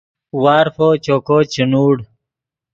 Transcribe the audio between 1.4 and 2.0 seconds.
چے نوڑ